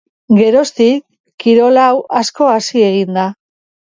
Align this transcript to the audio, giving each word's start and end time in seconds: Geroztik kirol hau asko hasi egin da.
Geroztik 0.37 1.19
kirol 1.43 1.77
hau 1.83 1.93
asko 2.21 2.47
hasi 2.53 2.83
egin 2.87 3.13
da. 3.21 3.29